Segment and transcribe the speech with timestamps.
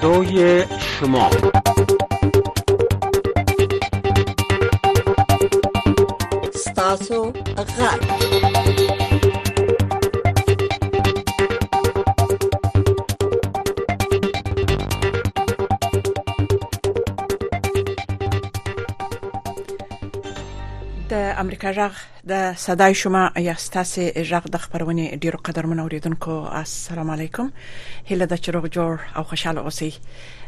[0.00, 1.30] فردای شما
[6.54, 7.98] ستاسو غر
[21.10, 21.92] د امریکا جغ
[22.30, 26.32] د صداي شما یا ستاسو ژغ د خبرونه ډیرو قدرمن اوریدونکو
[26.62, 27.46] السلام علیکم
[28.10, 29.90] هله د چروغ جوړ او خوشاله اوسئ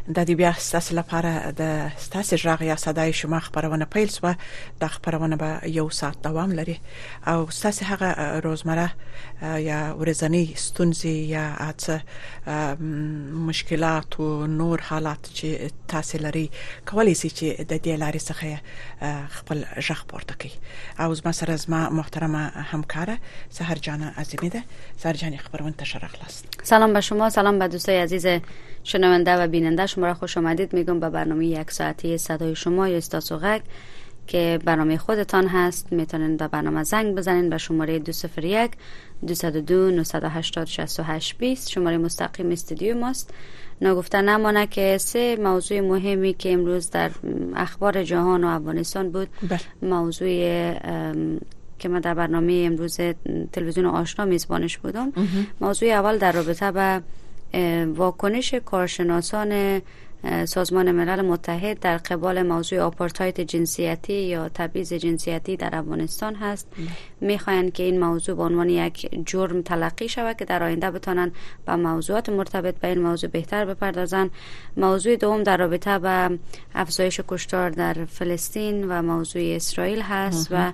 [0.08, 4.32] د دې بیا ستاسو لپاره د ستاسو ژغ یا صداي شما خبرونه پیل سو
[4.80, 6.78] د خبرونه به یو ساعت دوام لري
[7.26, 8.90] او ستاسو هغه روزمره
[9.42, 12.02] یا ورځنی ستونزې یا اته
[13.50, 16.46] مشکلات او نور حالات چې تاسو لري
[16.92, 18.58] کولی شي چې د دې لارې څخه
[19.36, 23.18] خپل ژغ پورته کړئ او زما سره زما محترمه همکاره
[23.60, 24.62] سحر جان عظیمی ده
[24.96, 28.26] سحر جان خبرونه تشرخ لاست سلام به شما سلام به دوستای عزیز
[28.84, 32.96] شنونده و بیننده شما را خوش آمدید میگم به برنامه یک ساعتی صدای شما یا
[32.96, 33.62] استاس و غک
[34.26, 38.70] که برنامه خودتان هست میتونین به برنامه زنگ بزنین به شماره 201
[39.26, 43.34] 202 980 68 20 شماره مستقیم استودیو ماست
[43.82, 47.10] نگفته نمانه که سه موضوع مهمی که امروز در
[47.54, 49.56] اخبار جهان و افغانستان بود بل.
[49.88, 50.28] موضوع
[51.78, 52.98] که من در برنامه امروز
[53.52, 55.12] تلویزیون آشنا میزبانش بودم
[55.60, 57.00] موضوع اول در رابطه به
[57.96, 59.80] واکنش کارشناسان
[60.44, 66.86] سازمان ملل متحد در قبال موضوع آپارتایت جنسیتی یا تبعیض جنسیتی در افغانستان هست بله.
[67.30, 71.32] میخواهند که این موضوع به عنوان یک جرم تلقی شود که در آینده بتانند
[71.66, 74.30] به موضوعات مرتبط به این موضوع بهتر بپردازند
[74.76, 76.38] موضوع دوم در رابطه به
[76.74, 80.72] افزایش کشتار در فلسطین و موضوع اسرائیل هست و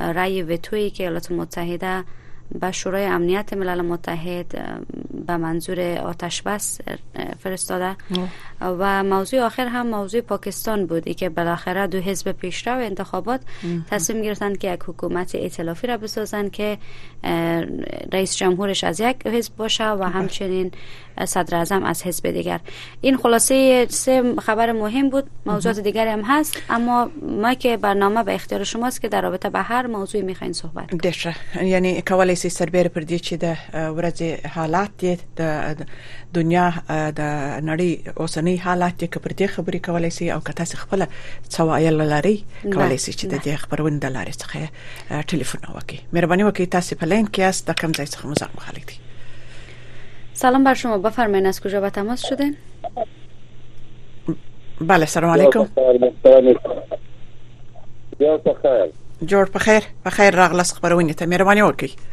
[0.00, 2.04] رأی وتویی که ایالات متحده
[2.60, 4.46] به شورای امنیت ملل متحد
[5.26, 6.80] به منظور آتش بس
[7.40, 7.96] فرستاده
[8.60, 13.40] و موضوع آخر هم موضوع پاکستان بود ای که بالاخره دو حزب پیشرو انتخابات
[13.90, 16.78] تصمیم گرفتن که یک حکومت ائتلافی را بسازن که
[18.12, 20.70] رئیس جمهورش از یک حزب باشه و همچنین
[21.24, 22.60] صدر اعظم از حزب دیگر
[23.00, 27.10] این خلاصه سه خبر مهم بود موضوعات دیگری هم هست اما
[27.42, 31.66] ما که برنامه به اختیار شماست که در رابطه به هر موضوعی میخواین صحبت کنیم
[31.68, 32.02] یعنی
[32.36, 33.56] کولای شي سربېره پر دې چې د
[33.96, 36.64] ورځې حالات دي د دنیا
[37.18, 37.22] د
[37.68, 41.06] نړۍ اوسنۍ حالات دي پر دې خبرې کولای شي او کته خپل
[41.56, 42.36] څوایل لري
[42.72, 44.56] کولای شي چې د دې خبرونه د لارې څخه
[45.30, 50.36] ټلیفون وکړي مهرباني وکړئ تاسو په لین کې است د کوم ځای څخه مزاح مخالفت
[50.44, 52.54] سلام بر شما بفرمایید از کجا به تماس شدین
[54.80, 55.66] بله سلام علیکم
[59.30, 62.12] جوړ په خیر په خیر راغله خبرونه ته مهرباني وکړئ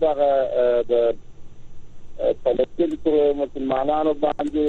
[0.91, 0.93] د
[2.45, 4.65] فلسطین پر مسلمانانو باندې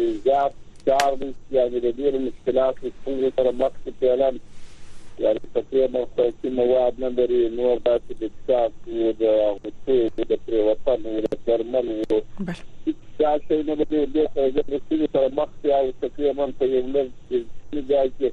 [0.00, 0.52] زیات
[0.90, 1.52] کار دي چې
[1.88, 4.34] د ډیرو مشکلاتو څخه سره مخ په اعلان
[5.22, 8.72] یعنی څه مو څه مواد نه لري نو دا چې د څاڅ
[9.08, 9.96] او د غوڅې
[10.28, 12.18] د پریوتن او د درمل او
[13.20, 17.08] دا څه نه به د دې سره مخ ته او څه مو په یو لږ
[17.28, 18.26] چې دا چې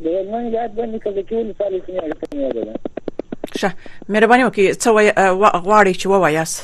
[0.00, 1.62] د نن یاد باندې که کې
[2.32, 2.76] ولې
[3.62, 3.70] ښه
[4.12, 4.88] مهرباني وکړئ څه
[5.66, 6.58] غواړئ چې ووایاست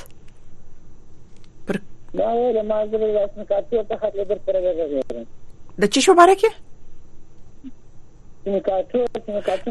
[2.20, 5.00] دا یې ما زړه لاسنه کاټیو په خاطر در پر راغلی
[5.82, 6.50] د چی شو بارکه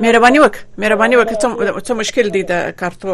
[0.06, 1.32] مهرباني وک مهرباني وک
[1.86, 3.14] څه مشکل دی د کارتو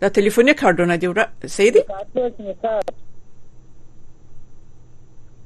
[0.00, 1.24] د ټلیفوني کارډونه دی ورا
[1.56, 1.82] سیدی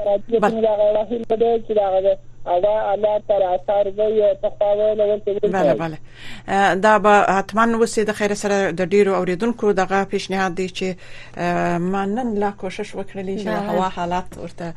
[1.38, 8.04] بل ادا الله تر اثر وي په خواله ولته بله بله دا به حتمان وسی
[8.04, 10.84] د خیر سره د ډیرو اوریدونکو دغه پیشنهاد دی چې
[11.92, 14.72] ما نن لا کوشش وکړلې چې هوا حالات ورته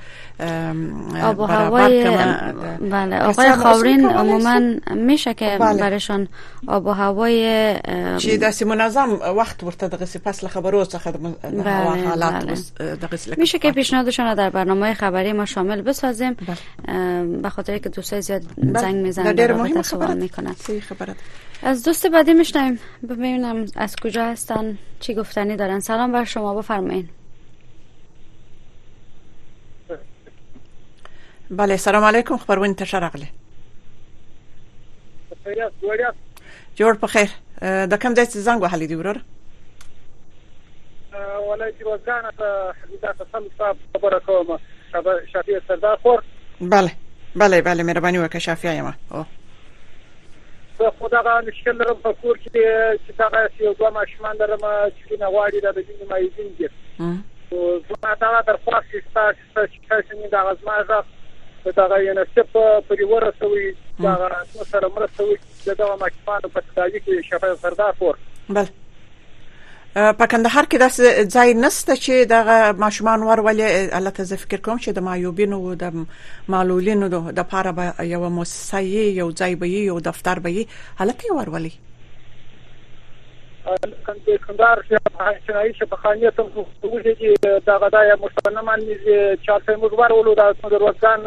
[1.19, 2.51] برابر کنه
[2.81, 4.59] بله آقای خاورین عموما
[4.95, 6.27] میشه که برشان
[6.69, 7.75] آب و هوای
[8.19, 12.43] چې داسې منظم وخت ورته دغه سپاس له خبرو څخه د هوا حالات
[12.81, 16.35] دغه میشه که پیشنهادشان در برنامه خبری ما شامل بسازیم
[17.55, 18.79] خاطر که دوستای زیاد بله.
[18.81, 20.53] زنگ میزنن در مهم سوال میکنن
[20.89, 21.15] خبرت
[21.63, 22.79] از دوست بعدی میشنیم
[23.09, 27.09] ببینم از کجا هستن چی گفتنی دارن سلام بر شما بفرمایید
[31.51, 33.27] بله سلام علیکم خبر تشرقلی
[36.75, 37.29] جور په خیر
[37.61, 39.15] بخیر کوم کم څخه زنګ وهلی ولای
[44.93, 44.99] چې
[45.33, 46.23] شفیع سردار خور
[46.61, 46.91] بله
[47.35, 48.93] بله بله مهرباني وکړه شافیا یم
[50.79, 55.19] زه خو دا مشکل لرم په کور کې چې دا یو دوه ماشومان لرم چې
[55.19, 56.69] نه غواړي دا د دې مایزین دي
[57.51, 62.95] او زما دا درخواست شته چې تاسو نه دا غزما زه دا یو نسب په
[63.03, 64.15] ریور سوي دا
[64.53, 68.17] سره مرسته وکړي دا ما کې په تاجی کې شفا سردار پور
[68.49, 68.67] بله
[69.95, 74.81] په کندهار کې داسې ځای نشته چې د ماشومان ورولې الله ته زه فکر کوم
[74.85, 75.85] چې د مایوبینو او د
[76.55, 78.81] معلولینو د لپاره به یو مؤسسه
[79.19, 80.65] یو ځای به یو دفتر به
[81.03, 84.03] هلته ورولې
[84.47, 87.29] کندهار شهر شنای شپخانه تم خو وګورئ چې
[87.71, 89.09] دا غدا یا مستنمان چې
[89.47, 90.41] چارته موږ ورولو د
[90.85, 91.19] روزګان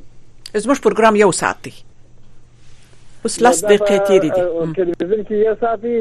[0.65, 1.73] زموږ پروګرام یو ساتي
[3.27, 4.31] اوس لاس دقیقې تیرې دي
[4.99, 5.95] ټلویزیون کې یو ساعتي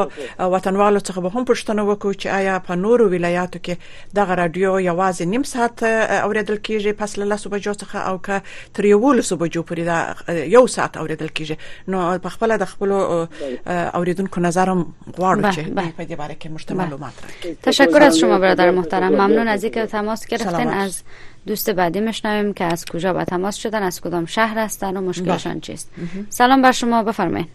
[0.41, 3.75] وطنوالو څخه به هم پښتنه وکړو چې آیا په نورو ولایاتو کې
[4.21, 8.43] د رادیو یوازې نیم ساعت اوریدل کیږي پس له لاسو بجو څخه او ک
[8.79, 11.55] تر یو لسو بجو پورې دا یو ساعت اوریدل کیږي
[11.97, 16.77] نو په خپل د خپل اوریدونکو نظر هم غواړو چې په دې باره کې مشتمل
[16.85, 21.03] معلومات تشکر از شما برادر محترم ممنون از اینکه تماس گرفتین از
[21.47, 25.53] دوست بعدی میشنویم که از کجا به تماس شدن از کدام شهر هستن و مشکلشان
[25.53, 25.61] بله.
[25.61, 25.91] چیست
[26.29, 27.49] سلام بر شما بفرمایید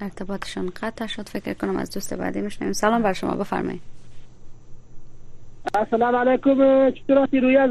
[0.00, 3.82] ارتباطشان قطع شد فکر کنم از دوست بعدی میشنویم سلام بر شما بفرمایید
[5.74, 7.70] السلام علیکم چطور هستی روی از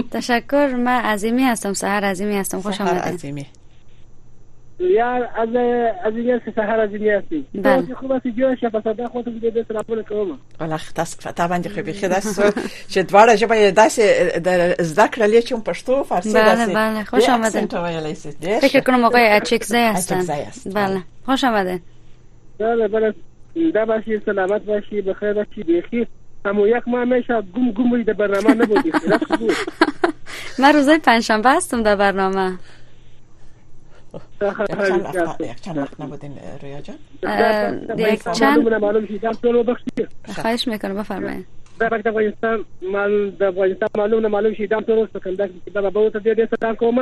[0.10, 3.46] تشکر من عظیمی هستم سهر عظیمی هستم خوش آمدید
[4.78, 5.48] یا از
[6.04, 9.28] از این است سحر از این هستی بله خوب است جوش یا پس ده خودت
[9.28, 12.42] بده دست راپول کوم الله تاسو فتا باندې خو بخیر تاسو
[12.88, 14.02] چې دواړه ژبه داسې
[14.44, 17.66] د ذکر کړه لې چې پښتو فارسی داسې بله بله خوش آمدین
[18.60, 21.80] فکر کنم آقای اچکزی هستن بله خوش آمدین
[22.58, 23.14] بله بله
[23.74, 26.06] ده باشی سلامت باشی بخیر باشی بخیر
[26.44, 28.92] اما یک ما میشه گم گم در برنامه نبودی
[30.58, 32.52] من روزای پنجشنبه هستم در برنامه
[35.48, 36.96] یک چند وقت نبودین رویا جان
[37.98, 39.66] یک چند
[40.34, 41.46] خواهش میکنم بفرمایید
[41.80, 45.70] دا پکې افغانستان مال د افغانستان معلوم نه معلوم شي دا تر اوسه کنده چې
[45.74, 47.00] دا به وته دې سلام کوم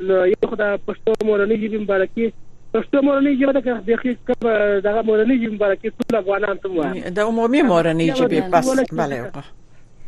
[0.00, 2.32] نو یو خدای پښتو مورنۍ جې مبارکي
[2.76, 4.52] پښتو مورنۍ جې دا د خې کبه
[4.84, 9.30] دغه مورنۍ جې مبارکي ټول افغانان ته وایي د عمومي مورنۍ جې په پاس بله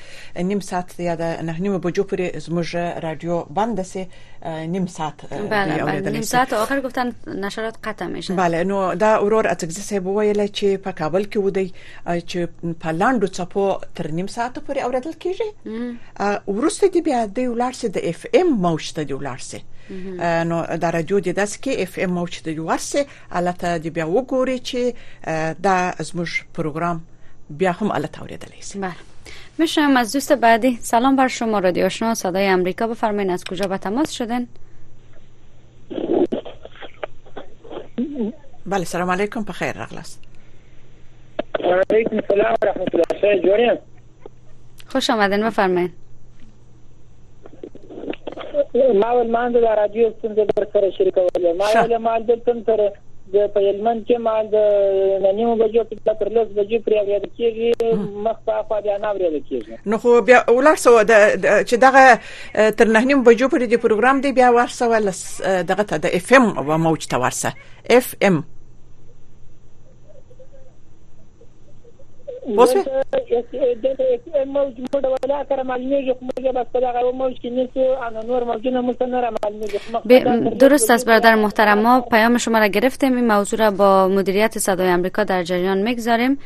[0.49, 2.75] نیم ساعت یا د نه نیمه بجو پورې زموږ
[3.07, 4.07] رادیو بند سي
[4.45, 9.47] نیم ساعت بله بله نیم ساعت آخر گفتن نشرات قطع میشه بله نو دا اورور
[9.53, 11.73] اتګزی صاحب ویل چې په کابل کې ودی
[12.05, 12.37] چې
[12.79, 17.97] په لاندو چپو تر نیم ساعت پورې اوریدل کیږي ورسته دی بیا د ولارسه د
[17.97, 19.61] اف ام موج ته دی ولارسه
[20.53, 24.05] نو د رادیو د داس کې اف ام موج ته دی ورسه الته دی بیا
[24.05, 24.79] وګوري چې
[25.59, 26.97] دا زموږ پروګرام
[27.61, 29.10] بیا هم الته اوریدلی سي بله
[29.61, 33.77] میشم از دوست بعدی سلام بر شما رادیو آشنا صدای امریکا بفرمایید از کجا به
[33.77, 34.47] تماس شدن
[38.65, 40.17] بله سلام علیکم بخیر رغلاس
[41.91, 42.87] علیکم سلام رحمت
[43.23, 43.79] الله
[44.87, 45.91] خوش آمدین بفرمایید
[48.95, 51.23] ما ول من در رادیو څنګه در شرکت شریکول
[51.57, 52.93] ما ول مال دلته سره
[53.33, 58.39] د پېلمن کې ما د ننیو بجو په تر لږ بجو پرې اړ کېږي مخ
[58.49, 62.93] په افا بیا نه اړ کېږي نو خو بیا ولر سو د چې دغه تر
[62.97, 65.21] ننیو بجو پرې دی پروګرام دی بیا ورسوه لس
[65.73, 67.55] دغه ته د اف ام او موج ته ورسه
[67.99, 68.41] اف ام
[72.45, 72.79] بوسه
[73.63, 77.67] یو د موج موډ ولا کر معلومیږي خو موږ بس دا غو موج کې نه
[77.73, 82.59] سو انا نور موج نه موجونه مستنر معلومیږي درست است برادر محترم ما پیام شما
[82.65, 86.37] را گرفتیم این موضوع را با مدیریت صدای امریکا در جریان میگذاریم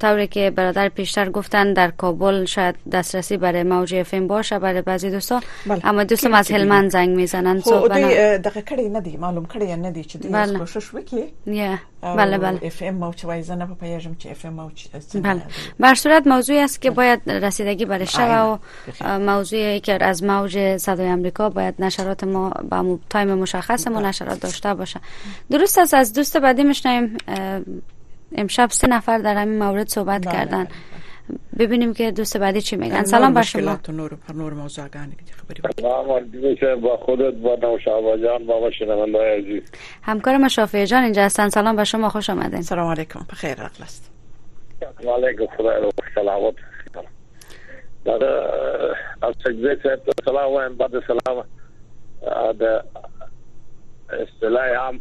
[0.00, 4.82] طوری که برادر پیشتر گفتن در کابل شاید دسترسی برای موج اف ام باشه برای
[4.82, 5.86] بعضی دوستا بله.
[5.86, 9.46] اما دوستم از هلمند زنگ میزنن خو خب، دوی دقیقه کړي ندی معلوم
[9.86, 10.58] ندی چی دی بله.
[10.58, 14.52] کوشش وکی یا بله بله اف ام موج وای زنه په پیاجم چې اف ام
[14.52, 14.86] موج
[15.22, 15.42] بله
[15.80, 18.58] بر صورت موضوعی است که باید رسیدگی برای شو
[19.00, 24.40] و موضوعی که از موج صدای آمریکا باید نشرات ما با تایم مشخص ما نشرات
[24.40, 25.00] داشته باشه
[25.50, 27.16] درست است از دوست بعدی میشنیم
[28.32, 30.32] امشب سه نفر در همین مورد صحبت بله.
[30.32, 30.64] کردن بله،
[31.28, 31.38] بله.
[31.58, 35.82] ببینیم که دوست بعدی چی میگن سلام بر شما نور نور موضوعگانی خبری
[36.80, 39.62] با خودت با نوشابه جان با شنوندای عزیز
[40.02, 40.48] همکار ما
[40.84, 44.10] جان اینجا هستن سلام به شما خوش آمدین سلام علیکم بخیر عقل است
[45.16, 46.54] علیکم خدا رو سلامت
[48.04, 48.24] در
[49.22, 51.44] از سجده سلام و بعد سلام
[52.52, 52.82] در
[54.20, 55.00] اصطلاح عام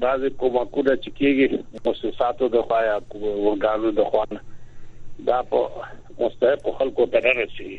[0.00, 1.48] بعض کومکونه چې کېږي
[1.86, 4.24] مؤسساتو د خوا یا ورګانو د خوا
[5.28, 5.86] دا په
[6.20, 7.78] مستحق خلکو ته رسیدي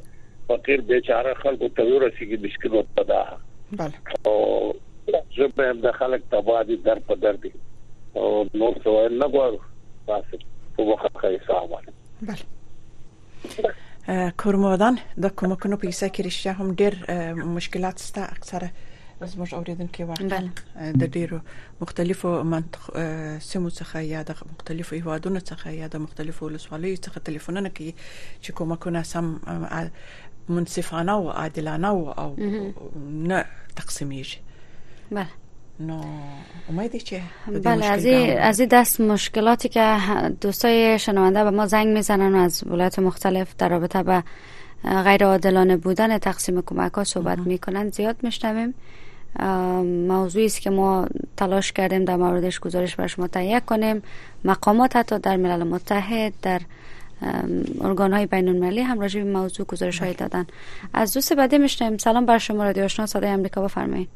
[0.50, 3.22] فقیر بیچاره خلکو ته ورسیږي مشکل وته دا
[3.80, 9.32] بله او ژبه هم د خلک تبادی در په در دي او نو څه نه
[9.38, 10.44] غواړم تاسو
[10.78, 13.74] په وخت کې حساب وکړئ بله
[14.38, 18.70] كورمودان دوكم كنو بيساكر الشاهم دير مشكلات ستا أكثر
[19.24, 21.39] زموږ اوریدونکي واقعا د ډیرو
[21.82, 22.98] مختلفو منطق
[23.41, 27.94] سیمو څخه یا د مختلفو هیوادونو څخه یا د مختلفو ولسوالیو څخه تلیفونونه کوي
[28.44, 29.26] چې کومکونه سم
[30.50, 31.89] منصفانه او عادلانه
[32.26, 32.36] او
[33.30, 33.46] نه
[33.80, 34.38] تقسیمیږي
[35.12, 35.28] بله
[35.80, 37.22] نه چه؟
[37.64, 37.86] بله
[38.40, 39.90] از این دست مشکلاتی که
[40.42, 44.24] دوستای شنونده به ما زنگ میزنن از ولایت مختلف در رابطه به
[45.04, 48.74] غیر عادلانه بودن تقسیم کمک ها صحبت میکنن زیاد میشنویم
[50.12, 51.08] موضوعی است که ما
[51.38, 53.28] تلاش کردیم در موردش گزارش برش شما
[53.66, 54.02] کنیم
[54.46, 56.62] مقامات حتی در ملل متحد در
[57.82, 60.18] ارگان های بین المللی هم راجع به موضوع گزارش های بله.
[60.18, 60.46] دادن
[60.94, 64.10] از دوست بعدی میشنیم سلام بر شما رادیو آشنا صدای امریکا بفرمایید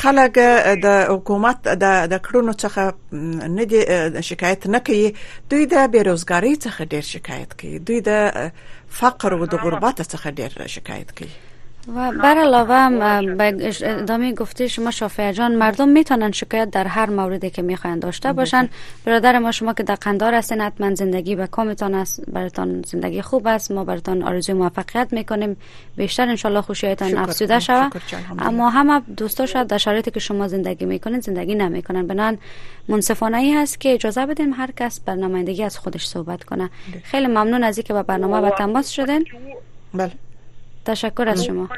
[0.00, 0.36] خلک
[0.82, 5.06] د حکومت د د کړونو څخه نه دي شکایت نه کوي
[5.52, 8.52] دوی د بیروزګاری څخه ډیر شکایت کوي دوی د
[9.02, 11.32] فقر او د غربت څخه ډیر شکایت کوي
[11.88, 12.96] و بر علاوه
[13.34, 18.32] به ادامه گفته شما شافعه جان مردم میتونن شکایت در هر موردی که میخواین داشته
[18.32, 18.68] باشن
[19.04, 23.46] برادر ما شما که در قندار هستین حتما زندگی به کامتان است براتان زندگی خوب
[23.46, 25.56] است ما براتان آرزوی موفقیت میکنیم
[25.96, 27.88] بیشتر انشالله خوشیتان افزوده شوه
[28.38, 32.38] اما همه دوستا شاید در شرایطی که شما زندگی میکنین زندگی نمیکنن بنان
[32.88, 37.02] منصفانه ای هست که اجازه بدیم هر کس بر نمایندگی از خودش صحبت کنه بله.
[37.04, 39.24] خیلی ممنون از اینکه با برنامه و تماس شدین
[39.94, 40.12] بله
[40.86, 41.68] تشکر از شما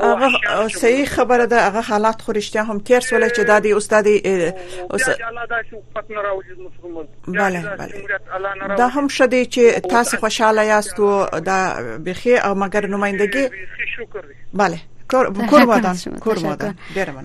[0.00, 4.04] هغه صحیح خبره ده هغه حالات خو رښتیا هم تیر سول چې د دې استاد
[7.28, 7.94] بله بله
[8.76, 11.58] دا هم شدي چې تاسو خوشاله یاست او دا
[12.06, 13.48] بخي او مګر نمائندګي
[14.54, 14.78] بله
[15.10, 16.74] کرمادان کرمادان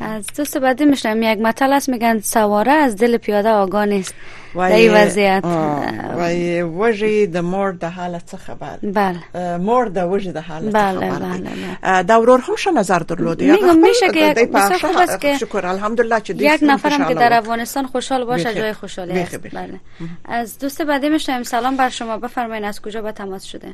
[0.01, 4.15] از دوست بعدی میشنم یک مطل است میگن سواره از دل پیاده آگاه نیست
[4.55, 6.29] در این وضعیت و
[6.61, 12.03] وجه د مور د حالت څه خبر بله مور د وجه در حالت بله بله
[12.03, 14.47] دا ورور هم نظر درلودی میگم میشه که
[14.81, 19.19] خوب است که شکر الحمدلله که یک نفرم که در افغانستان خوشحال باشه جای خوشحالی
[19.19, 19.49] هست.
[19.49, 19.79] بله
[20.25, 23.67] از دوست بعدی میشنم سلام بر شما بفرمایید از کجا به تماس شده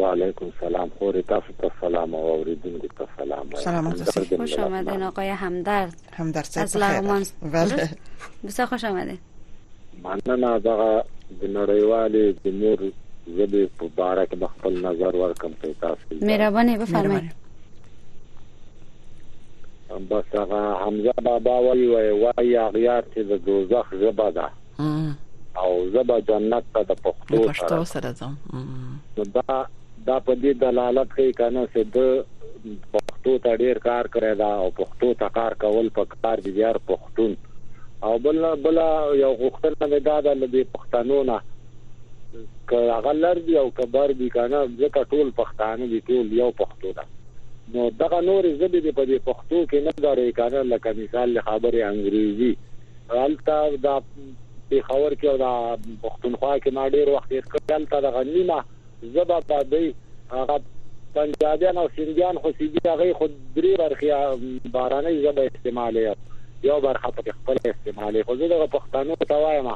[0.00, 3.90] وعلیکم سلام خور تاسو ته سلام او اوریدونکو ته سلام سلام
[4.36, 7.88] خوش آمدین آقای همدرد همدرد از لغمان بله
[8.44, 9.18] بسیار خوش آمدین
[10.04, 11.04] مننه دا
[11.40, 12.92] د نړیوالې د مور
[13.38, 13.62] زبې
[13.96, 17.22] په اړه کې خپل نظر ورکم په تاسو مهرباني بفرمایئ
[20.10, 24.48] بس هغه حمزه بابا وی وی وای اغیار چې د دوزخ زبا ده
[25.62, 28.36] او زبا جنت ته د پښتو سره ځم
[29.36, 29.66] دا
[30.08, 34.70] دا په دې دلالت کوي کنه چې د پښتو ته ډیر کار کړی دا او
[34.80, 37.34] پښتو ته کار کول په کار دي یار پښتون
[38.08, 38.80] او بل بل
[39.22, 41.38] یو غوښتنه ده دا د پښتنو نه
[42.72, 47.06] که غلر دی او کبر دی کنه ځکه ټول پښتانه دي ټول یو پښتو ده
[47.76, 52.52] نو دغه نور زبې دی په پښتو کې نه غواړي کنه لکه مثال خبره انګریزي
[53.14, 53.48] حالت
[53.88, 53.94] دا
[54.72, 58.58] پیښور کې او د پښتونخوا کې ما ډیر وخت یې کړل تا د غنیمه
[59.02, 59.94] زبا پادای
[60.30, 60.60] هغه
[61.14, 64.36] پنجابیان او سندیان خو سیدی هغه خو درې برخه
[64.72, 66.12] بارانه زبا استعمالي
[66.62, 69.68] یو برخه په خپل استعمالي خو زه د پښتنو ته وایم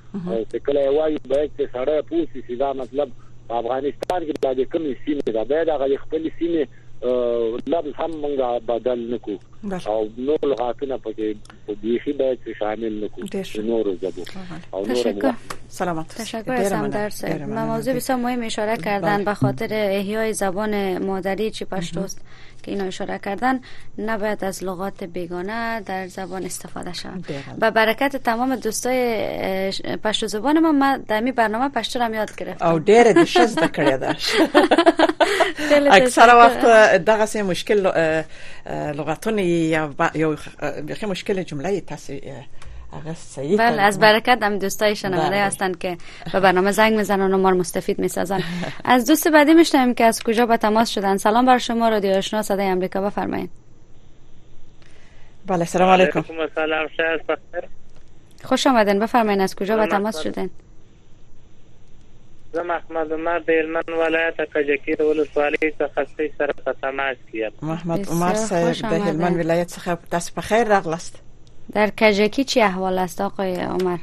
[0.51, 3.11] چې کله وایي باید چې سره پوسی سیدا مطلب
[3.51, 6.65] افغانستان کې د کومې سیمې دا به د خپل سیمې
[7.73, 8.37] لفظ هم موږ
[8.69, 9.35] بدل نکو
[9.87, 13.21] او نو لغاتونه دې بيخي باید چې شامل نکو
[13.63, 14.25] نور زبو
[14.73, 15.35] او نور
[15.69, 16.89] سلامت تشکر هستم
[17.29, 18.85] در موضوع بسیار مهم اشاره بله.
[18.85, 22.21] کردن به خاطر احیای زبان مادری چی پشتوست
[22.63, 23.61] که اینا اشاره کردن
[23.99, 27.27] نباید از لغات بیگانه در زبان استفاده شود
[27.61, 27.71] و بله.
[27.71, 29.29] برکت تمام دوستای
[30.05, 33.55] پشتو زبان ما من در برنامه پشتو را یاد گرفت او دیره دیشز شز
[34.01, 34.33] داشت.
[35.91, 36.59] اکثر وقت
[37.05, 37.93] دغه مشکل
[38.71, 39.87] لغاتونی یا
[40.89, 42.13] بخی مشکل جمله تاسو
[43.59, 45.37] بله از برکت هم دوستای شنونده بله.
[45.45, 45.97] هستن که
[46.33, 48.43] به برنامه زنگ میزنن و ما مستفید میسازن
[48.85, 52.43] از دوست بعدی میشنویم که از کجا به تماس شدن سلام بر شما رادیو آشنا
[52.43, 53.51] صدای امریکا بفرمایید
[55.47, 56.25] بله سلام علیکم
[58.45, 60.51] خوش آمدین بفرمایید از کجا به تماس شدین
[62.55, 68.37] زم احمد عمر د هلمند ولایت کجکیر ولسوالۍ څخه سره په تماس کیم محمد عمر
[68.43, 71.19] صاحب د هلمند ولایت څخه تاسو په خیر راغلاست
[71.79, 73.99] در کجکی چی احوال است آقای عمر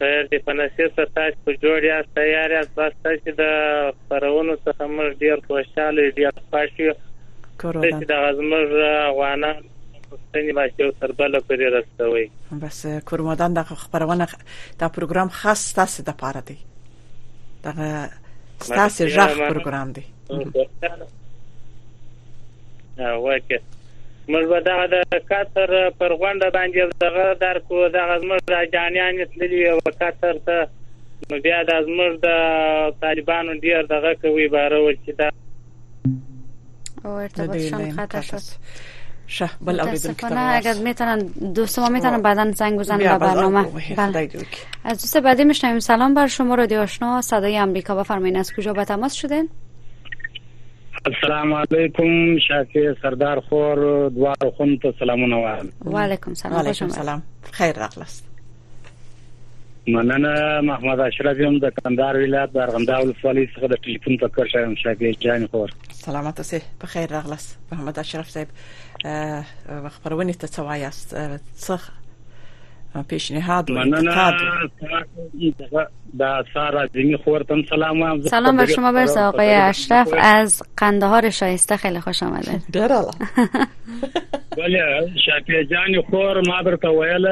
[0.00, 3.54] خیر دی په نصیب ته تاسو په جوړ یاست تیار یاست بس تاسو د
[4.08, 6.96] فرعونو څخه موږ ډیر خوشاله ډیر خوشاله
[7.64, 8.78] کورونه د غزمر
[9.20, 9.54] غوانا
[10.16, 12.26] پوښتنې ماته او تربله پرې راستوي
[12.62, 14.26] بس کورمدان د خبرونه
[14.80, 16.58] دا پروګرام خاص تاسو د پاره دی
[17.64, 17.72] دا
[18.66, 20.02] تاسو ژغ پروګرام دی
[23.12, 23.58] او وکه
[24.32, 24.96] موږ به دا د
[25.30, 30.56] کاتر پر غونډه باندې دغه در کو د غزمر راجانیان تللی او کاتر ته
[31.30, 32.28] نو بیا د ازمر د
[33.04, 35.30] طالبانو ډیر دغه کوي بارو چې دا
[37.04, 38.38] او ارتباط شم خطا شو
[39.26, 41.18] شه بل کتاب اگر میتونن
[41.54, 41.92] دوست ما خب.
[41.92, 43.64] میتونن بعدا زنگ بزنن به بله، برنامه
[43.96, 44.28] بله, بله.
[44.84, 48.84] از دوست بعدی میشنویم سلام بر شما رو آشنا صدای امریکا بفرمایید از کجا به
[48.84, 49.48] تماس شدین
[51.06, 56.34] السلام علیکم شاکی سردار خور دوار خون ته و سلام علیکم
[56.94, 58.25] سلام خیر راغلاست
[59.88, 64.46] مننه محمد اشرف یم د کندهار ولایت د ارغنداو ولسوالۍ څخه د ټلیفون په کار
[64.52, 65.68] شوم شفیع جان خور
[66.06, 68.50] سلامت اوسه په خیر راغلس محمد اشرف صاحب
[69.98, 71.08] خبرونه ته سوایاست
[71.66, 71.88] څخه
[73.08, 74.32] پیشنهاد ورکړه
[76.18, 81.76] دا سارا زمي خورتم سلام هم سلام بر شما برسه آقای اشرف از قندهار شایسته
[81.76, 83.10] خیلی خوش آمده درالا
[84.58, 84.78] ولی
[85.26, 87.26] شافیه جان خور ما برته ویل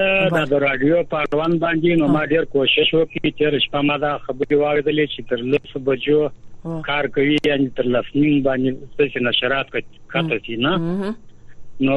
[0.46, 5.16] د رادیو پروان باندې نو ما ډیر کوشش وکړ چې شپه ما دا خبرې واغدلې
[5.16, 6.30] چې تر لس بجو
[6.88, 8.68] کار کوي یعنی تر لس نیم باندې
[9.02, 10.72] څه نشرات کاته نه
[11.80, 11.96] نو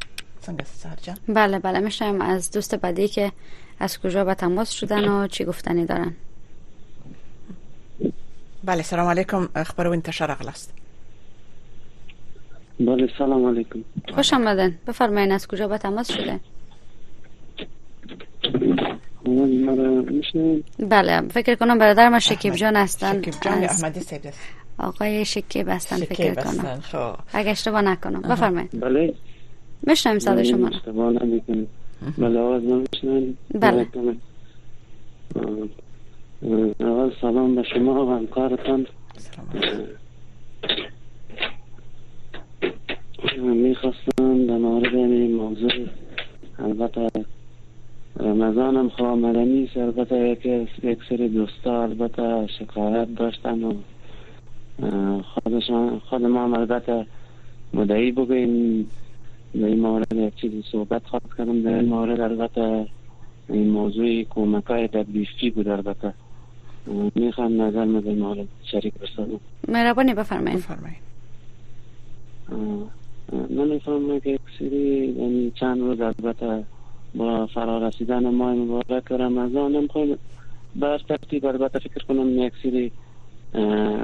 [0.46, 3.32] څنګه سارجان بله بله میشم از دوست بعدی که
[3.80, 6.12] از کجا به تماس شدن و چی گفتنی دارن
[8.64, 10.74] بله سلام علیکم اخبار و انتشار اغلاست
[12.80, 16.40] بله سلام علیکم خوش آمدن بفرمایین از کجا به تماس شده
[20.78, 24.34] بله فکر کنم برادر ما شکیب جان هستن شکیب جان احمدی سید
[24.78, 27.16] آقای شکیب هستن فکر کنم خب.
[27.32, 29.14] اگه اشتباه نکنم بفرمایید بله
[29.86, 30.70] میشنم صدا بله، شما
[32.18, 33.86] ملاقات نمیشنن بله
[36.80, 38.86] اول سلام به شما و همکارتان
[43.42, 45.70] میخواستم در مورد این موضوع
[46.58, 47.08] البته
[48.16, 50.36] رمضان هم خواه خب نیست البته
[50.82, 53.72] یک سری دوستا البته شکایت داشتن و
[55.22, 57.06] خودشان خود ما البته
[57.74, 58.86] مدعی بگیم
[59.54, 62.86] در این مورد یک چیزی صحبت خواهد کردم در این مورد البته
[63.48, 66.14] این موضوع کمک های در بیفتی بود البته
[67.14, 70.98] میخوام نظر من در این مورد شریک بسازم مرابانی بفرمایید بفرمایید
[73.50, 76.64] من میفهمم که سری یعنی چند روز البته
[77.14, 80.18] با فرا رسیدن ماه مبارک رمضان هم خود
[80.76, 82.92] بر ترتیب البته فکر کنم یک سری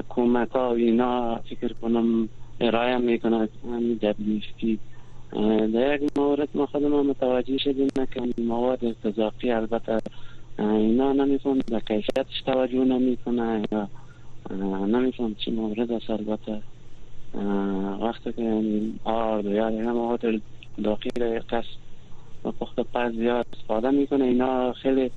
[0.09, 2.29] کمک ها و اینا فکر کنم
[2.61, 4.79] ارائه میکنه همین دبلیفتی
[5.75, 9.99] در یک مورد ما خود ما متوجه شدیم که مواد ارتزاقی البته
[10.59, 13.89] اینا نمیتون به کیفیتش توجه نمیکنه یا
[14.87, 16.63] نمیتون چی مورد است البته
[18.01, 18.63] وقتی که
[19.05, 20.25] آرد یا دیگه مواد
[20.85, 21.67] داخل قصد
[22.45, 25.11] و پخت پس زیاد استفاده میکنه اینا خیلی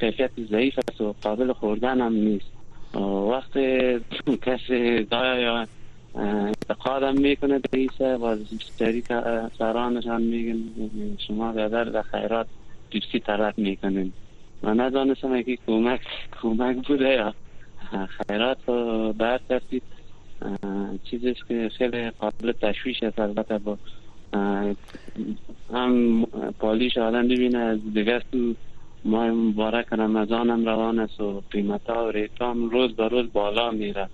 [0.00, 2.50] کیفیت ضعیف است و قابل خوردن هم نیست
[3.32, 3.98] وقتی
[4.46, 5.66] کسی دایا یا
[6.18, 10.58] انتقادم میکنه به ایسا و سرانش سرانشان میگن
[11.28, 12.46] شما بیادر در خیرات
[12.90, 14.12] دوستی طرف میکنین
[14.62, 16.00] من ندانستم که کمک
[16.42, 17.34] کمک بوده یا
[18.28, 19.14] خیرات رو
[19.48, 19.82] کردید
[21.04, 23.78] چیزش که خیلی قابل تشویش است البته با
[25.72, 26.24] هم
[26.58, 28.54] پالیش آدم ببینه از دیگه سو
[29.04, 33.32] ماه مبارک رمضان هم روان است و قیمت ها و ریت هم روز به روز
[33.32, 34.08] بالا میره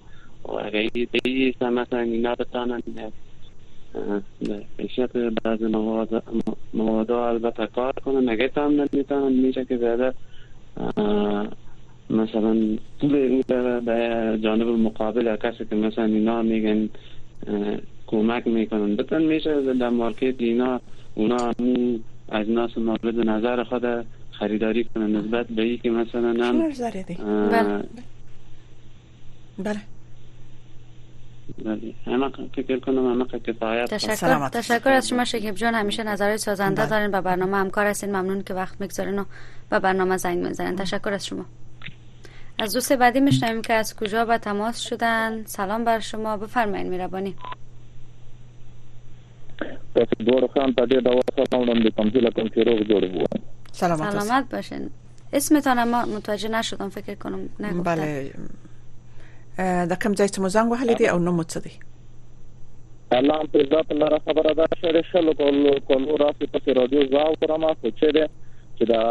[1.23, 2.83] رئیس نه، مثلا اینا بتانن
[4.91, 5.63] شکل بعض
[6.75, 10.13] مواد البته کار کنن مگه تام میتونن میشه که زیاده
[12.11, 12.69] مثلا
[13.01, 13.43] پول
[13.81, 16.89] به جانب مقابل کسی که مثلا اینا میگن
[18.07, 20.81] کمک میکنن بتن میشه در مارکت اینا
[21.15, 21.53] اونا
[22.29, 23.85] از ناس مورد نظر خود
[24.31, 26.33] خریداری کنن نسبت به ای که مثلا
[27.51, 27.85] بله
[29.59, 29.79] بله
[31.65, 31.95] بله.
[33.87, 36.91] تشکر تشکر از شما شکیب جان همیشه نظرهای سازنده بله.
[36.91, 39.25] دارین و برنامه همکار هستین ممنون که وقت میگذارین و
[39.71, 41.45] به برنامه زنگ میزنین تشکر از شما
[42.59, 47.35] از دوست بعدی میشنویم که از کجا به تماس شدن سلام بر شما بفرمایید میربانی
[52.63, 52.93] بله،
[53.73, 54.91] سلامت باشین
[55.33, 58.31] اسمتان ما متوجه نشدم فکر کنم نگفتن بله
[59.61, 61.73] د کوم ځای څخه مو زنګ وهلې دي او نوم څه دی
[63.29, 67.73] نام پر ذات لاره خبره ده چې شلو کول کول را په رادیو زاو ترما
[67.81, 68.29] خو چې ده
[68.77, 69.03] چې دا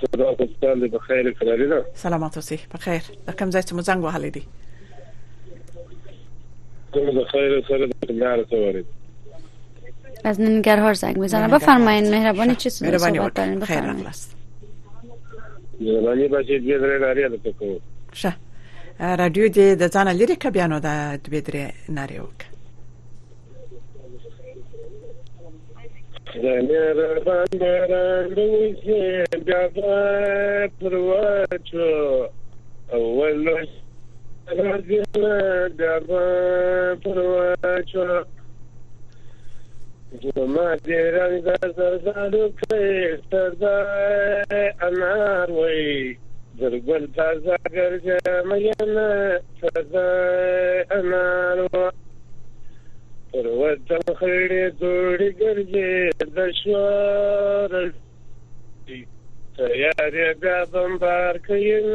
[0.00, 4.42] صدا خستان بخیر کلارینا سلامات اوسی بخیر در کم زنگو مو زنگ وهلی دی
[6.92, 8.86] کوم بخیر سره د لار سوارید
[10.24, 13.22] از ننگرهار زنگ میزنم بفرمایید مهربانی چی سوال صحبت بخیر
[13.54, 14.06] بفرمایید
[15.80, 17.78] مهربانی باشید یه ذره ناریه دکو
[18.12, 18.36] شه
[19.00, 20.88] رادیو دې د ځان لري ک بیا نو د
[21.24, 21.64] دوی درې
[21.96, 22.40] ناري وک
[26.42, 28.54] زمیر باندې راغلی
[29.46, 29.62] بیا
[30.78, 31.90] پر واچو
[32.96, 35.00] اول راځي
[35.78, 35.96] بیا
[37.02, 38.06] پر واچو
[40.22, 42.86] زما دې رنگ زردارو کې
[43.30, 43.76] سردا
[44.86, 46.16] انار وای
[46.58, 48.72] زرگل تازه گرجمین
[49.60, 51.68] تازه انارو
[53.32, 57.92] پر وطن خیلی دوری گرجی دشوار
[59.56, 61.92] تیاری بیا بمبار کین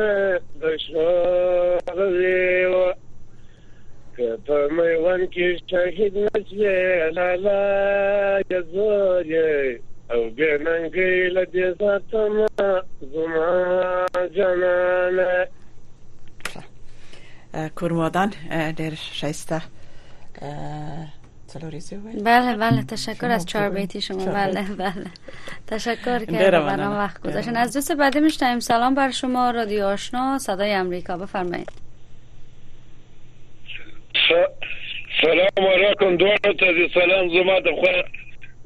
[0.61, 2.93] دشوار لیو
[4.17, 7.63] که په میوان کې شهید نشوې لالا
[8.51, 9.81] یزور یې
[10.15, 12.33] او بیا منګې له دې ساتم
[13.13, 13.49] زما
[14.35, 15.47] جانانه
[17.77, 18.29] کرمادان
[18.77, 19.61] در شایسته
[22.25, 25.05] بله بله تشکر از چهار بیتی شما بله بله
[25.67, 26.31] تشکر که
[26.61, 31.71] برام وقت گذاشتن از دوست بعدی میشتیم سلام بر شما رادیو آشنا صدای امریکا بفرمایید
[35.21, 36.55] سلام علیکم دوست از
[36.93, 37.65] سلام زما د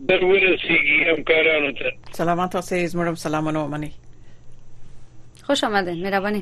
[0.08, 1.92] درورسیږي همکارانو ته
[2.22, 3.92] سلامات اوسئ سلام سلامونه ومني
[5.44, 6.42] خوش آمده مهرباني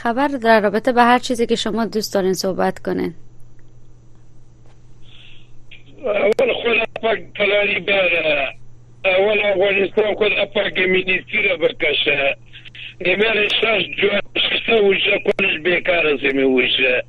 [0.00, 3.14] خبر در رابطه به هر چیزی که شما دوست دارین صحبت کنین
[6.04, 8.54] اول خود اپک پلانی بره
[9.04, 12.36] اول افغانستان خود پاک منیستیره بکشه
[13.00, 17.02] ایمان شاش جوش څه وشه کولج بیکاره سمې وشه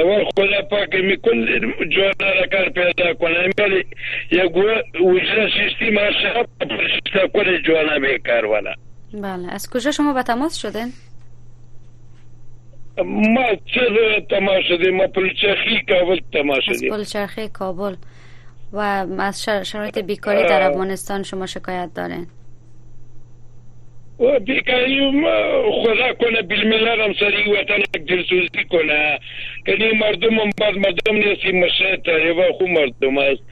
[0.00, 1.40] اول خدا پاک می کل
[1.96, 3.80] جوانه کار پیدا کنه ولی
[4.32, 8.74] یک وجه شیستی ماشا پرشتا کل جوانه بیکار والا
[9.14, 10.92] بله از کجا شما به تماس شدین؟
[13.36, 13.44] ما
[13.74, 13.80] چه
[14.30, 17.94] تماس شدیم ما پلچرخی کابل تماس شدیم از پلچرخی کابل
[18.72, 18.78] و
[19.18, 22.26] از شرایط بیکاری در افغانستان شما شکایت دارین
[24.48, 25.20] بیکاریم
[25.82, 29.18] خدا کنه بالملل سری وطنک دلسوزی کنه
[29.66, 33.42] کنی مردم هم بعد مردم نیستی مشه تحریبا خوب مردم است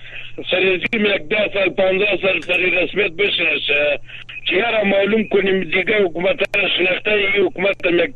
[0.50, 4.00] سریزگیم یک ده سال پانزه سال سری رسمیت بشنشه
[4.48, 8.12] چې هر معلوم کنیم دیگه حکومت هر شنخته ای حکومت هم یک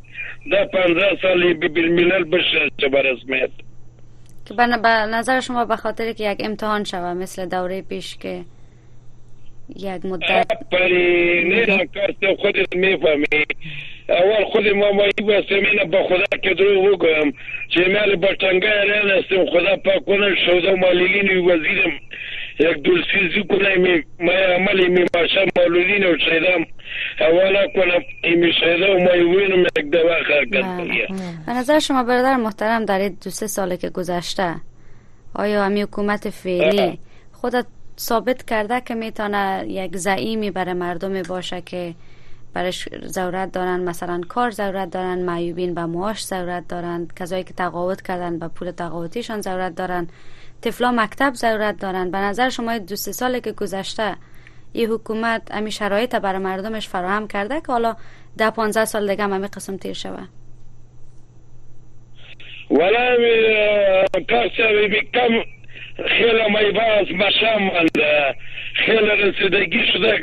[0.51, 3.51] ده پانزه سال بالملل بشنشه برسمیت
[4.49, 8.41] که به نظر شما به خاطر که یک امتحان شوه مثل دوره پیش که
[9.77, 13.27] یک مدت آفرین نه کار خود می فهمی
[14.09, 17.33] اول خود مامایی بستم من با خدا که درو بگم
[17.69, 18.71] چه مال باشنگه
[19.29, 21.93] خدا هستم خدا و مالیلین مالین وزیرم
[22.59, 26.67] یک دلسیزی کنه می ما عمل می ماشا مالودین و شیدم
[27.21, 31.07] اولا کنه ایمی شیده و وینم یک دوا خرکت بله.
[31.47, 34.55] به نظر شما برادر محترم در دو سه ساله که گذشته
[35.35, 36.99] آیا همی حکومت فعلی
[37.33, 37.65] خودت
[37.99, 41.95] ثابت کرده که میتونه یک زعیمی برای مردم باشه که
[42.55, 48.03] برش ضرورت دارن مثلا کار ضرورت دارن معیوبین به معاش ضرورت دارن کسایی که تقاوت
[48.03, 50.09] کردن به پول تقاوتیشان ضرورت دارن
[50.63, 54.17] تفلا مکتب ضرورت دارن به نظر شما دو سه سالی که گذشته
[54.73, 57.97] این حکومت امی شرایط برای مردمش فراهم کرده که حالا
[58.39, 60.23] ده پانزه سال دیگه هم قسم تیر شوه
[62.71, 63.37] ولی
[65.97, 67.89] خیلی مشام مشمل
[68.87, 70.21] خیلی رسیدگی شده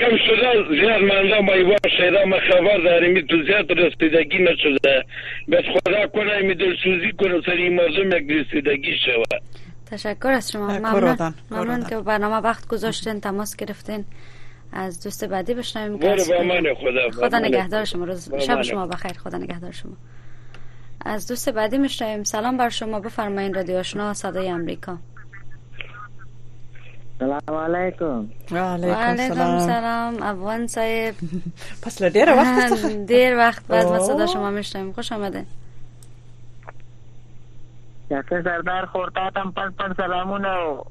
[0.00, 5.04] کم شده زیاد منده باز شده ما خبر داریم تو زیاد رسیدگی نشده
[5.50, 6.54] بس خدا کنه می
[6.84, 9.40] سوزی کنه سر این موضوع یک رسیدگی شده
[9.90, 10.68] تشکر از شما
[11.50, 14.04] ممنون که برنامه وقت گذاشتین تماس گرفتین
[14.72, 15.98] از دوست بعدی بشنویم
[16.74, 19.94] خدا خدا نگهدار شما روز شب شما بخیر خدا نگهدار شما
[21.04, 24.98] از دوست بعدی میشنویم سلام بر شما بفرمایید رادیو آشنا صدای امریکا
[27.18, 31.14] سلام علیکم علیکم سلام افغان صاحب
[31.82, 35.44] پس دیر وقت دیر وقت بعد ما صدا شما میشنویم خوش آمده
[38.10, 40.82] یکی سردار خورتا تم پن پن سلامونه و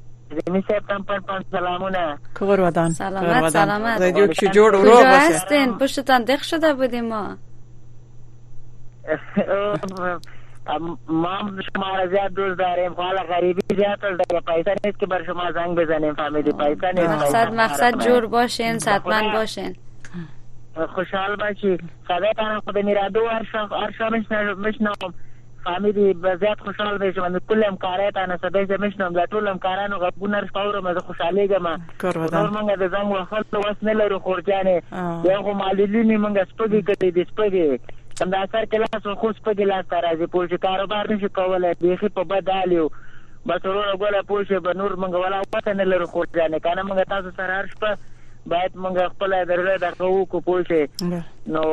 [0.46, 5.06] زمین صاحب تم پن پن سلامونه کور ودان سلامت سلامت رادیو کی جور ورو باشه
[5.08, 7.36] هستین پشتتان دخ شده بودیم ما
[9.08, 9.18] من
[10.66, 10.98] شما
[11.96, 16.14] را زیاد دوست داریم حالا غریبی زیاد داره پیسه نیست که بر شما زنگ بزنیم
[16.14, 19.76] فهمیدی پیسه نیست مقصد مقصد جور باشین صدمن باشین
[20.94, 23.20] خوشحال باشی خدا تنم خود میرا دو
[23.72, 24.08] ارشا
[24.56, 24.94] مشنام
[25.64, 30.52] فهمیدی زیاد خوشحال میشم من کل امکاره تنه سبیز مشنم در طول امکارانو غبون ارش
[30.52, 31.66] پاورم از خوشحالی گم
[32.12, 34.82] نور منگا در زنگ و خلق وست نلرو خورجانه
[35.24, 37.78] یا خو معلیلینی منگا سپگی کردی سپگی
[38.18, 41.92] څنګه اثر کې لاس خو سپه د لاس راځي پوه چې کاروبار نشي کولای دی
[41.92, 42.86] خې په بدالیو
[43.50, 46.86] بس ورو غوړه پوه چې به نور منګ ولا وته نه لرو خو ځان کنه
[46.90, 50.82] منګ تاسو سره هرڅه باید موږ خپل درغه د خو کو پوه شي
[51.56, 51.64] نو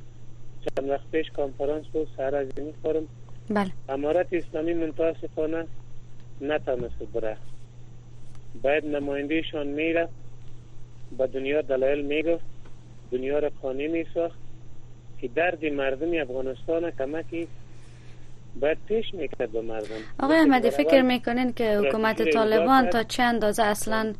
[0.77, 3.05] چند وقت پیش کانفرانس بود سهر از این امارات
[3.49, 5.65] بله امارت اسلامی منتاسفانه
[6.41, 7.37] نتانست بره
[8.63, 10.09] باید نمایندهشان میره
[11.17, 12.43] به دنیا دلایل میگفت
[13.11, 14.37] دنیا را خانه میساخت
[15.17, 17.47] که درد مردم افغانستان کمکی
[18.61, 23.63] باید پیش میکرد به مردم آقای احمدی فکر میکنین که حکومت طالبان تا چند اندازه
[23.63, 24.13] اصلا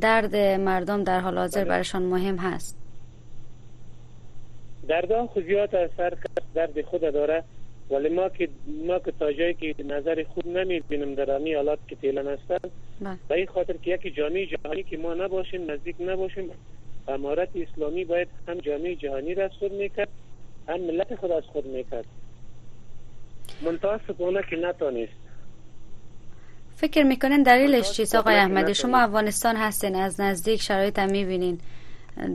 [0.00, 1.68] درد مردم در حال حاضر بله.
[1.70, 2.79] برشان مهم هست
[4.90, 7.44] دردان خو زیاد از هر کس درد خود داره
[7.90, 8.48] ولی ما که
[8.86, 12.68] ما که تا جایی که نظر نمی بینم در آنی حالات که تیلن هستن
[13.00, 13.16] بله.
[13.28, 16.50] به این خاطر که یکی جامعه جهانی که ما نباشیم نزدیک نباشیم
[17.08, 20.08] امارت اسلامی باید هم جامعه جهانی را از خود میکرد
[20.68, 22.04] هم ملت خود از خود میکرد
[24.08, 25.12] سپانه که نتانیست
[26.76, 31.58] فکر میکنین دلیلش چیست آقای احمدی شما افغانستان هستین از نزدیک شرایط هم میبینین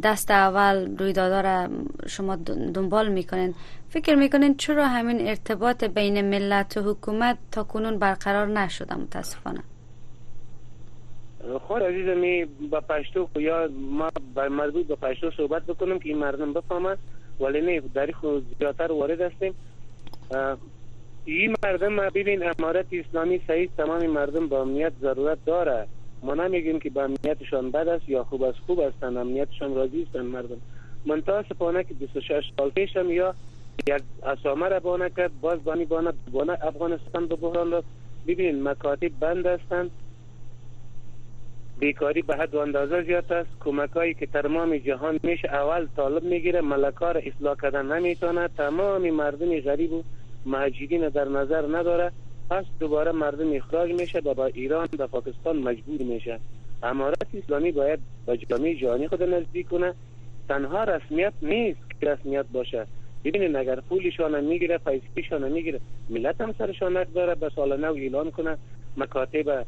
[0.03, 1.67] دست اول رویدادا را
[2.09, 2.35] شما
[2.73, 3.55] دنبال میکنین
[3.89, 9.59] فکر میکنین چرا همین ارتباط بین ملت و حکومت تا کنون برقرار نشده متاسفانه
[11.67, 16.17] خود خب عزیزمی به پشتو یا ما بر مربوط به پشتو صحبت بکنم که این
[16.17, 16.97] مردم بفهمند
[17.39, 19.53] ولی نه در خود زیادتر وارد هستیم
[21.25, 25.87] این مردم ما ببین امارت اسلامی صحیح تمام مردم به امنیت ضرورت داره
[26.25, 30.25] ما نمیگیم که به امنیتشان بد است یا خوب است خوب هستند امنیتشان راضی هستند
[31.13, 33.35] مردم سپانه که 26 سال پیش هم یا
[33.87, 37.83] یک اسامه را بانه کرد باز بانی بانه بانه افغانستان به بحران را
[38.27, 39.91] ببینید مکاتب بند هستند
[41.79, 46.23] بیکاری به حد و اندازه زیاد است کمک هایی که ترمام جهان میشه اول طالب
[46.23, 46.61] میگیره
[47.01, 50.03] را اصلاح کردن نمیتونه تمام مردم غریب و
[50.45, 52.11] مهاجرین در نظر نداره
[52.49, 56.39] پس دوباره مردم اخراج میشه و با ایران و پاکستان مجبور میشه
[56.83, 59.93] امارت اسلامی باید به جامعه جهانی خود نزدیک کنه
[60.49, 62.85] تنها رسمیت نیست که رسمیت باشه
[63.23, 64.79] ببینید اگر پولشان میگیره
[65.31, 65.79] هم میگیره
[66.09, 68.57] ملت هم سرشانت داره به سال نو اعلان کنه
[68.97, 69.65] مکاتب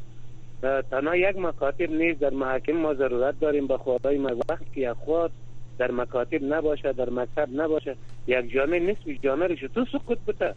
[0.90, 3.78] تنها یک مکاتب نیست در محاکم ما ضرورت داریم به
[4.16, 5.30] ما وقت که یک
[5.78, 10.54] در مکاتب نباشه در مکتب نباشه یک جامعه نصف جامعه رو تو سکوت بوده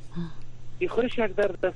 [0.82, 1.74] این خودش یک درد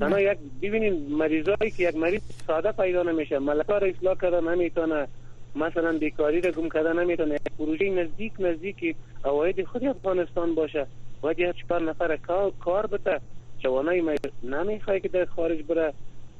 [0.00, 5.06] تنها یک ببینیم مریضایی که یک مریض ساده پیدا نمیشه ملکا را اصلاح کردن نمیتونه
[5.56, 10.86] مثلا بیکاری را گم کردن نمیتونه یک پروژه نزدیک نزدیک اواید خود افغانستان باشه
[11.20, 12.16] باید یک چپر نفر
[12.60, 13.20] کار, بته
[13.58, 14.12] جوانای ما
[14.42, 15.92] نمیخوای که در خارج بره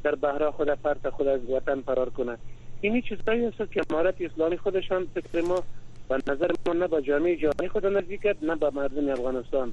[0.05, 2.39] در بهره خود فرد خود از وطن فرار کنه
[2.81, 5.63] این چیزایی هست که امارت اسلامی خودشان فکر ما
[6.11, 9.73] و نظر ما نه به جامعه جهانی خود نزدیک نه به مردم افغانستان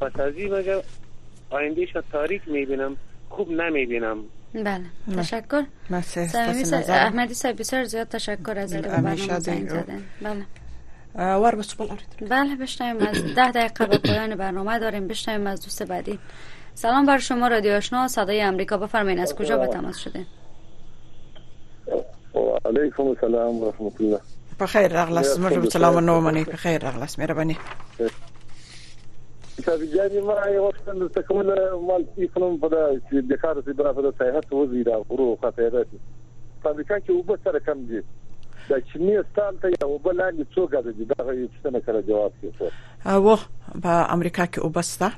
[0.00, 0.80] پس از این
[1.52, 2.96] آیندهش تاریک میبینم
[3.30, 4.18] خوب نمیبینم
[4.54, 4.84] بله
[5.16, 5.64] تشکر
[6.88, 10.46] احمدی صاحب بسیار زیاد تشکر از این برنامه زنگ زدن بله
[11.36, 11.74] وار بس
[12.30, 16.18] بله بشنویم از ده دقیقه به پایان برنامه داریم بشنویم از دوست بعدی
[16.74, 20.26] سلام بر شما رادیو آشنا صدای امریکا بفرمایید از کجا به تماس شده
[22.64, 24.20] علیکم السلام و رحمت الله
[24.60, 27.56] بخیر اغلس مرحبا سلام و نومانی بخیر اغلس بانی
[29.58, 31.46] حسابي جاني ما يوصل لتكمل
[31.88, 35.86] مال يفهم فدا د کار سي بنا فدا صحت وزيرا ورو خطيرات
[36.64, 38.02] فابریکا کې وب سره کم دي
[38.70, 42.06] دا چینی ستان ته یو بل لاندې څو غاده دي دا یو څه نه کړ
[42.08, 42.70] جواب کې
[43.06, 43.38] اوه
[43.82, 45.12] په امریکا کې وبسته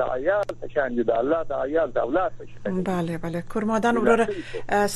[0.00, 4.24] د عیال شان دي د الله د عیال د اولاد شان bale bale کورمادان وروره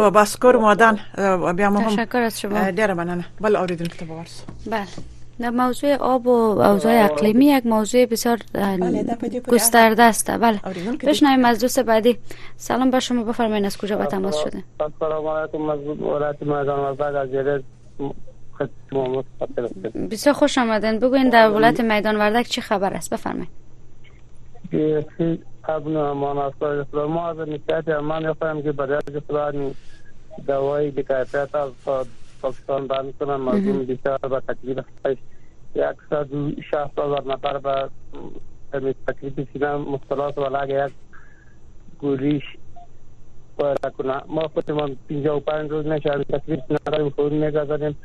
[0.00, 0.94] مو بس کورمادان
[1.62, 4.34] بیا مو هم تشکر شباب ډیر مننه بل اوریدونکو ته ورس
[4.76, 8.38] bale در موضوع آب و اوضاع اقلیمی یک موضوع بسیار
[9.48, 10.60] گسترده است بله
[11.06, 12.16] بشنویم از دوست بعدی
[12.56, 14.62] سلام به شما بفرمایید از کجا به تماس شده
[15.00, 17.30] سلام علیکم از ولایت مردان از
[20.10, 23.48] بسیار خوش آمدین بگوین در ولایت میدان وردک چه خبر است بفرمایید
[25.68, 29.00] ابن امان است ما از نکات امان که برای
[30.46, 31.72] دوایی دکایتیت از
[32.42, 34.84] پاکستان بر کنن مردم بیشتر به تکلیف
[35.74, 36.26] یک صد
[36.70, 37.88] شهست هزار نفر به
[39.08, 40.92] تکلیف سینه مختلط و لگه یک
[41.98, 42.42] گوریش
[43.56, 47.98] باید کنه ما خودمان پینجا و پنج روز نشه از تکلیف سینه خود میگذاریم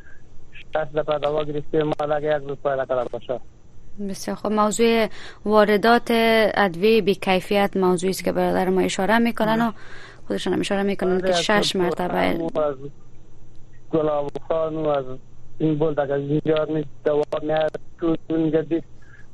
[0.73, 3.39] شهست دفع دوا گرفتیم ما لگه یک روز باید کرده باشه
[4.09, 5.07] بسیار خوب موضوع
[5.45, 6.07] واردات
[6.53, 9.79] ادویه بیکیفیت موضوعی است که برادر ما اشاره میکنن و بله.
[10.27, 12.37] خودشان هم اشاره میکنن بله، که شش مرتبه
[13.93, 15.05] گلاب خانو از
[15.59, 17.67] این بلد اگر اینجا نیست دوام نه
[17.99, 18.83] تون جدید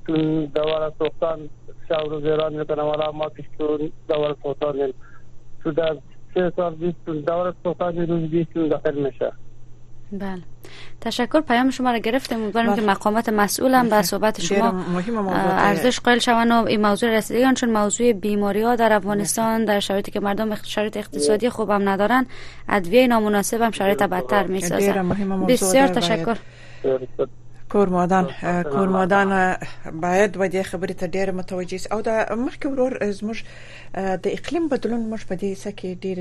[0.07, 1.49] تون دوار سوختان
[1.89, 4.93] شاور و زیران میکنم حالا ما پیش تون دوار سوختان
[5.63, 5.97] تو در
[6.33, 9.31] سه سال بیست تون دوار سوختان روز بیست تون داخل میشه
[10.11, 10.39] بله
[11.01, 12.89] تشکر پیام شما را گرفتیم امیدوارم که بله.
[12.91, 14.85] مقامات مسئولم به صحبت شما
[15.49, 20.11] ارزش قائل شوند و این موضوع رسیدگان چون موضوع بیماری ها در افغانستان در شرایطی
[20.11, 22.25] که مردم شرایط اقتصادی خوبم ندارن
[22.69, 24.61] ادویه نامناسب هم شرایط بدتر می
[25.47, 26.37] بسیار تشکر
[27.69, 29.55] کورمادان خب، کورمادان
[30.01, 31.29] باید و دې خبرې ته ډېر
[31.69, 33.37] شئ او دا مخکې ورور زموږ
[34.23, 36.17] د اقلیم بدلون مش په دې سکه ډېر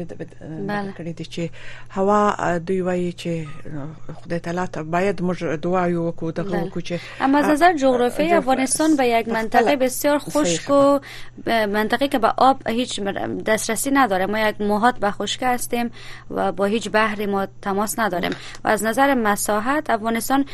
[0.98, 1.50] کړی دي چې
[1.90, 7.38] هوا دوی وایي چې خدای تعالی ته باید موږ دعا د غو کو چې اما
[7.38, 11.00] از نظر افغانستان به یک منطقه بسیار خشک و
[11.46, 13.00] منطقه که به آب هیچ
[13.46, 15.90] دسترسی نداره ما یک موهات به خشک هستیم
[16.30, 18.30] و با هیچ بحری ما تماس نداریم
[18.64, 20.44] و از نظر مساحت افغانستان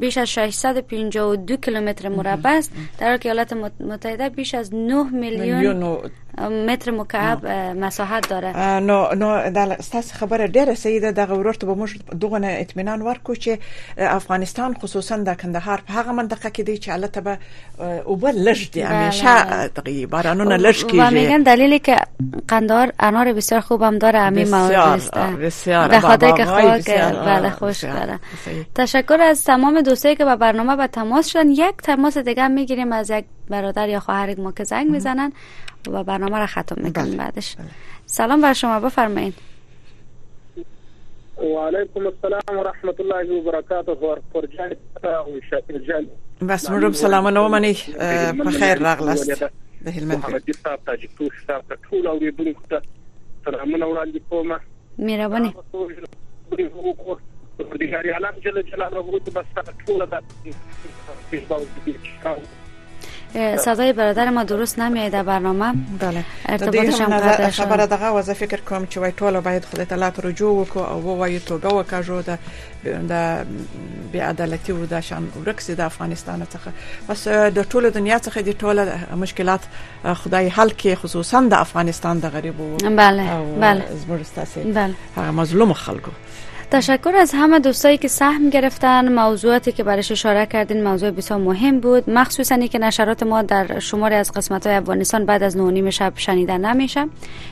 [0.00, 6.00] بیش از 652 کیلومتر مربع است در حالی که ایالات متحده بیش از 9 میلیون
[6.68, 12.14] متر مکعب مساحت داره نو نو در تاسو خبره ډیره سیده د غورورت به موږ
[12.20, 13.50] دغه اطمینان ورکو چې
[13.98, 17.38] افغانستان خصوصا د کندهار په هغه منطقه کې دی چې الله به
[18.04, 20.06] او بل لږ دی بله، همیشه دغه بله.
[20.06, 21.96] بارانونه و میگن دلیلی که
[22.48, 26.30] قندار انار بسیار خوب هم داره همین موارد است بسیار بسیار خاطر
[26.80, 27.84] که بله، خوش
[28.74, 33.10] تشکر از تمام دوستایی که به برنامه به تماس شدن یک تماس دیگه میگیریم از
[33.10, 35.32] یک برادر یا خواهر ما که زنگ میزنن
[35.86, 37.16] و برنامه را ختم میکنیم بله.
[37.16, 37.66] بعدش بله.
[38.06, 39.34] سلام بر شما بفرمایید
[41.38, 44.76] و علیکم السلام و رحمت الله و برکاته و فرجان
[45.70, 46.06] و جان
[46.48, 47.76] بس مروب سلام نو منی
[48.46, 49.44] بخیر راغلست
[49.84, 52.82] به هلمند محمدی صاحب تاجیک توش صاحب سلام و ته
[53.44, 53.92] سلامونه
[54.30, 54.56] کومه
[54.98, 55.54] میرا مهرباني
[57.62, 59.44] پروردگار عالم جل جلاله د بس
[59.86, 60.20] ټول د
[63.58, 68.60] صدای برادر ما درست نمیاد برنامه بله ارتباطش هم قطع شد خبر دغه وظیفه فکر
[68.60, 72.38] کوم چې وای ټول باید خدای تعالی ته رجوع وکړو او وای توګه وکړو د
[73.10, 73.46] د
[74.12, 76.70] بی عدالتي او د شان ورکس د افغانستان څخه
[77.10, 78.78] بس د ټول دنیا څخه د ټول
[79.24, 79.60] مشکلات
[80.24, 85.70] خدای حل کې خصوصا د افغانستان د غریبو بله بله زموږ ستاسو بله هغه مظلوم
[85.84, 86.10] خلکو
[86.72, 91.80] تشکر از همه دوستایی که سهم گرفتن موضوعاتی که برش اشاره کردین موضوع بسیار مهم
[91.80, 96.12] بود مخصوصا که نشرات ما در شماره از قسمت های افغانستان بعد از نونیم شب
[96.16, 97.08] شنیده نمیشه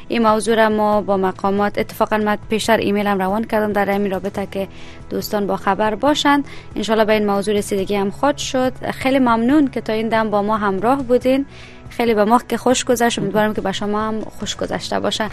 [0.08, 4.10] این موضوع را ما با مقامات اتفاقا من پیشتر ایمیل هم روان کردم در همین
[4.10, 4.68] رابطه که
[5.10, 6.44] دوستان با خبر باشند
[6.76, 10.42] انشالله به این موضوع رسیدگی هم خود شد خیلی ممنون که تا این دم با
[10.42, 11.46] ما همراه بودین
[11.90, 15.28] خیلی به ما که خوش گذشت امیدوارم که به شما هم خوش گذشته باشه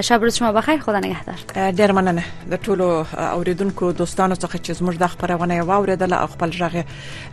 [0.00, 1.34] شب روز شما بخیر خدا نگهدار
[1.72, 6.84] ډیر مننه د ټولو اوریدونکو دوستانو څخه چې زموږ د خبرونه واوریدل او خپل ژغه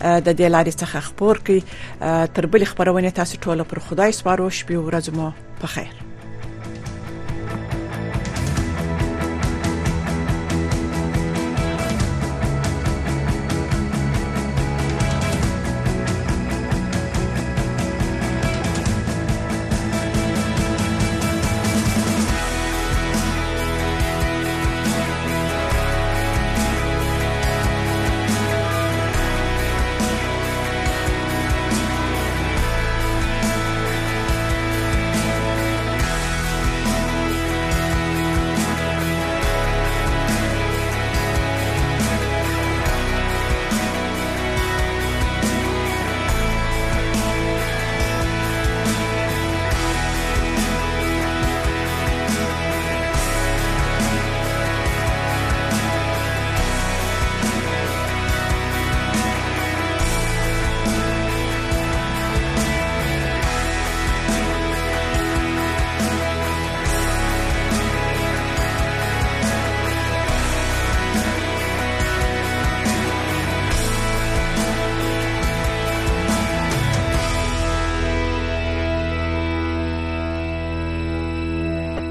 [0.02, 1.64] د دې لارې څخه خبر کی
[2.34, 5.32] تر بل خبرونه تاسو ټول پر خدای سپارو شپې ورځ مو
[5.64, 6.09] بخیر